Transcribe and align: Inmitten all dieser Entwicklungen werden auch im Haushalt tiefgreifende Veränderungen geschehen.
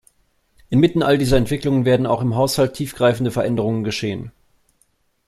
Inmitten 0.71 1.03
all 1.03 1.19
dieser 1.19 1.37
Entwicklungen 1.37 1.85
werden 1.85 2.07
auch 2.07 2.21
im 2.23 2.33
Haushalt 2.33 2.73
tiefgreifende 2.73 3.29
Veränderungen 3.29 3.83
geschehen. 3.83 4.31